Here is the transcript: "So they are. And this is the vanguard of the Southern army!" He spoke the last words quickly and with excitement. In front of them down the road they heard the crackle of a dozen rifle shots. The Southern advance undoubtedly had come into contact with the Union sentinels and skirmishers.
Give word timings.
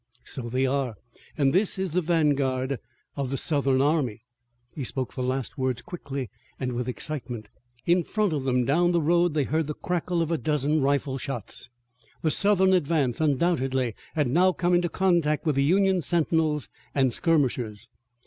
"So 0.25 0.49
they 0.49 0.65
are. 0.65 0.95
And 1.37 1.53
this 1.53 1.77
is 1.77 1.91
the 1.91 2.01
vanguard 2.01 2.79
of 3.15 3.29
the 3.29 3.37
Southern 3.37 3.83
army!" 3.83 4.23
He 4.73 4.83
spoke 4.83 5.13
the 5.13 5.21
last 5.21 5.59
words 5.59 5.83
quickly 5.83 6.31
and 6.59 6.73
with 6.73 6.89
excitement. 6.89 7.49
In 7.85 8.03
front 8.03 8.33
of 8.33 8.43
them 8.43 8.65
down 8.65 8.93
the 8.93 8.99
road 8.99 9.35
they 9.35 9.43
heard 9.43 9.67
the 9.67 9.75
crackle 9.75 10.23
of 10.23 10.31
a 10.31 10.39
dozen 10.39 10.81
rifle 10.81 11.19
shots. 11.19 11.69
The 12.23 12.31
Southern 12.31 12.73
advance 12.73 13.21
undoubtedly 13.21 13.93
had 14.15 14.33
come 14.57 14.73
into 14.73 14.89
contact 14.89 15.45
with 15.45 15.53
the 15.55 15.63
Union 15.63 16.01
sentinels 16.01 16.67
and 16.95 17.13
skirmishers. 17.13 17.87